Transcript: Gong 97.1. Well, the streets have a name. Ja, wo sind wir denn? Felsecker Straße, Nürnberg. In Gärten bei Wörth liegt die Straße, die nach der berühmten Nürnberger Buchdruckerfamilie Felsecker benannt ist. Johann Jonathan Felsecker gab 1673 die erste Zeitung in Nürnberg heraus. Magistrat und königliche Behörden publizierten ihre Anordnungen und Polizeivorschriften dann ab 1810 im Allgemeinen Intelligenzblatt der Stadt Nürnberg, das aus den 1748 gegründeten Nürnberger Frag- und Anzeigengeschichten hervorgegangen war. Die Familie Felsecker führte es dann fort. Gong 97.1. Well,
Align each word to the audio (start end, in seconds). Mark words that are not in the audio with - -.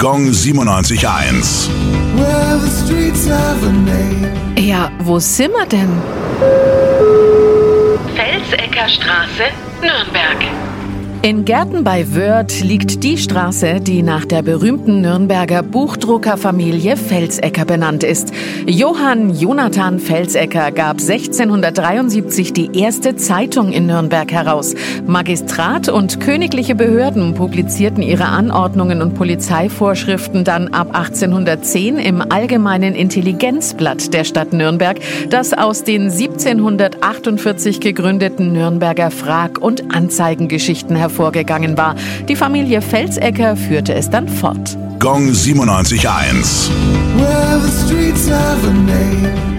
Gong 0.00 0.28
97.1. 0.30 1.68
Well, 2.14 2.60
the 2.60 2.70
streets 2.70 3.26
have 3.26 3.66
a 3.66 3.72
name. 3.72 4.32
Ja, 4.56 4.92
wo 5.00 5.18
sind 5.18 5.52
wir 5.52 5.66
denn? 5.66 5.90
Felsecker 8.14 8.88
Straße, 8.88 9.50
Nürnberg. 9.82 10.67
In 11.20 11.44
Gärten 11.44 11.82
bei 11.82 12.14
Wörth 12.14 12.60
liegt 12.60 13.02
die 13.02 13.18
Straße, 13.18 13.80
die 13.80 14.04
nach 14.04 14.24
der 14.24 14.42
berühmten 14.42 15.00
Nürnberger 15.00 15.64
Buchdruckerfamilie 15.64 16.96
Felsecker 16.96 17.64
benannt 17.64 18.04
ist. 18.04 18.32
Johann 18.66 19.34
Jonathan 19.34 19.98
Felsecker 19.98 20.70
gab 20.70 21.00
1673 21.00 22.52
die 22.52 22.78
erste 22.80 23.16
Zeitung 23.16 23.72
in 23.72 23.86
Nürnberg 23.86 24.30
heraus. 24.30 24.76
Magistrat 25.08 25.88
und 25.88 26.20
königliche 26.20 26.76
Behörden 26.76 27.34
publizierten 27.34 28.04
ihre 28.04 28.26
Anordnungen 28.26 29.02
und 29.02 29.16
Polizeivorschriften 29.16 30.44
dann 30.44 30.68
ab 30.68 30.94
1810 30.94 31.98
im 31.98 32.22
Allgemeinen 32.30 32.94
Intelligenzblatt 32.94 34.14
der 34.14 34.22
Stadt 34.22 34.52
Nürnberg, 34.52 35.00
das 35.30 35.52
aus 35.52 35.82
den 35.82 36.12
1748 36.12 37.80
gegründeten 37.80 38.52
Nürnberger 38.52 39.10
Frag- 39.10 39.58
und 39.58 39.92
Anzeigengeschichten 39.92 41.07
hervorgegangen 41.08 41.76
war. 41.76 41.94
Die 42.28 42.36
Familie 42.36 42.82
Felsecker 42.82 43.56
führte 43.56 43.94
es 43.94 44.10
dann 44.10 44.28
fort. 44.28 44.76
Gong 44.98 45.30
97.1. 45.30 46.70
Well, 47.16 49.57